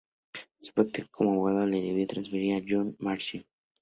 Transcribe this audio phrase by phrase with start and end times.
[0.61, 3.45] Su práctica como abogado la debió transferir a John Marshall.